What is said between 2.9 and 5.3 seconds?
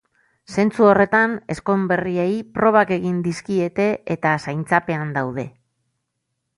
egin dizkiete, eta zaintzapean